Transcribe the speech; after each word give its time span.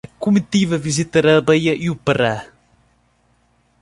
A 0.09 0.19
comitiva 0.25 0.79
visitará 0.87 1.31
a 1.37 1.45
Bahia 1.49 1.73
e 1.75 1.87
o 1.87 1.95
Pará 2.05 2.35